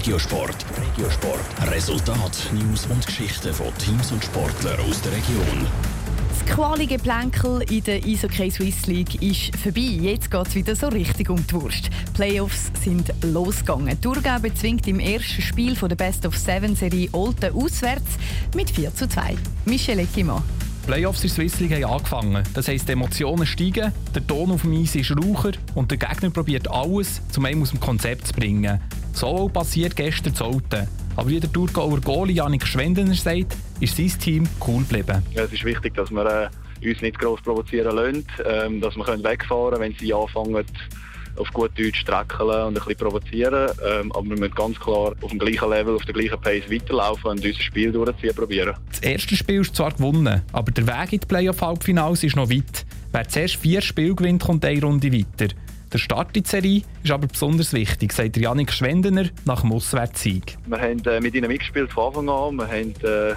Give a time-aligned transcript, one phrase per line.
[0.00, 0.64] Regiosport.
[0.96, 1.70] Regiosport.
[1.70, 5.66] Resultat, News und Geschichten von Teams und Sportlern aus der Region.
[6.30, 9.82] Das qualige Plänkel in der Eishockey Swiss League ist vorbei.
[9.82, 11.90] Jetzt geht es wieder so richtig um die Wurst.
[12.14, 14.00] Playoffs sind losgegangen.
[14.00, 18.16] Thurgau bezwingt im ersten Spiel von der Best of Seven Serie Olten auswärts
[18.56, 19.36] mit 4 zu 2.
[19.66, 20.42] Michel Eckimann.
[20.86, 22.42] Playoffs in der Swiss League haben angefangen.
[22.54, 26.30] Das heisst, die Emotionen steigen, der Ton auf dem Eis ist raucher und der Gegner
[26.30, 28.80] probiert alles, um einen aus dem Konzept zu bringen.
[29.12, 30.88] So passiert gestern zu Alten.
[31.16, 35.22] Aber wie der Thurgauer Goalie Janik Schwendener sagt, ist sein Team cool geblieben.
[35.34, 39.04] Ja, es ist wichtig, dass wir äh, uns nicht gross provozieren lassen, ähm, dass wir
[39.04, 40.64] können wegfahren können, wenn sie anfangen,
[41.36, 43.70] auf gut Deutsch streckeln und ein bisschen provozieren.
[43.86, 47.30] Ähm, aber wir müssen ganz klar auf dem gleichen Level, auf der gleichen Pace weiterlaufen
[47.30, 48.74] und unser Spiel durchziehen probieren.
[48.90, 52.84] Das erste Spiel ist zwar gewonnen, aber der Weg in die Playoff-Halbfinals ist noch weit.
[53.12, 55.54] Wer zuerst vier Spiele gewinnt, kommt eine Runde weiter.
[55.92, 60.56] Der Start in die Serie ist aber besonders wichtig, sagt Janik Schwendener nach dem Auswärtssieg.
[60.66, 62.56] Wir haben äh, mit ihnen mitgespielt von Anfang an.
[62.58, 63.34] Wir haben, äh,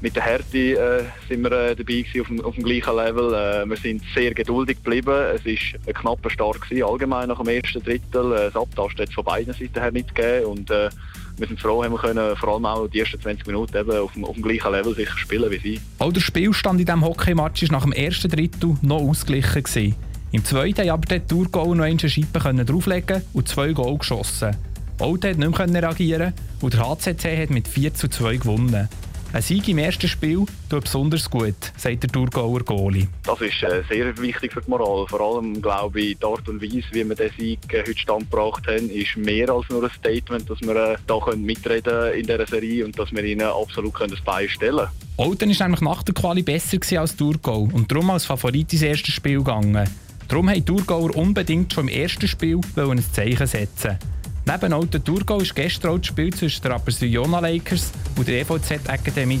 [0.00, 3.34] mit der Härte äh, sind wir äh, dabei gewesen, auf, dem, auf dem gleichen Level.
[3.34, 5.10] Äh, wir sind sehr geduldig geblieben.
[5.10, 8.32] Es war ein knapper Start gewesen, allgemein nach dem ersten Drittel.
[8.32, 10.46] Äh, das Abtasten hat es von beiden Seiten her nicht gegeben.
[10.46, 10.90] Und, äh,
[11.36, 14.12] wir sind froh, haben wir können vor allem auch die ersten 20 Minuten eben auf,
[14.12, 15.80] dem, auf dem gleichen Level sicher spielen wie sie.
[15.98, 19.62] Auch der Spielstand in diesem Hockeymatch war nach dem ersten Drittel noch ausgeglichen.
[19.62, 20.07] Gewesen.
[20.30, 24.56] Im zweiten konnte aber der Thurgau noch eine Scheibe drauflegen und zwei Goal geschossen.
[24.98, 28.88] Olten konnte nicht mehr reagieren und der HCC hat mit 4 zu 2 gewonnen.
[29.30, 33.08] Ein Sieg im ersten Spiel tut besonders gut, sagt der Thurgauer Goalie.
[33.24, 35.06] Das ist äh, sehr wichtig für die Moral.
[35.06, 38.66] Vor allem glaube ich, die Art und Weise, wie wir den Sieg äh, heute standgebracht
[38.66, 42.46] haben, ist mehr als nur ein Statement, dass wir äh, da können mitreden in dieser
[42.46, 44.90] Serie und dass wir ihnen absolut können das Bein stellen können.
[45.18, 49.12] Olten war nämlich nach der Quali besser als Thurgau und darum als Favorit ins erste
[49.12, 49.88] Spiel gegangen.
[50.28, 53.98] Darum wollten die Thurgauer unbedingt schon im ersten Spiel ein Zeichen setzen.
[54.46, 58.88] Neben Alten Thurgau war gestern auch das Spiel zwischen der Rapperswil-Jona Lakers und der EVZ
[58.88, 59.40] Akademie.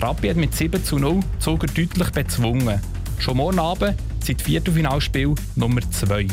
[0.00, 2.80] Rappi hat mit 7 zu 0 Zuger deutlich bezwungen.
[3.18, 6.26] Schon morgen Abend sind Viertelfinalspiel Nummer 2.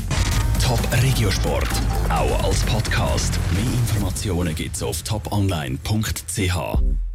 [0.64, 1.70] Top Regiosport,
[2.10, 3.40] auch als Podcast.
[3.54, 6.98] Mehr Informationen gibt es auf toponline.ch.